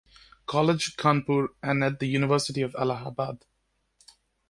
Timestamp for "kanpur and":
0.97-1.83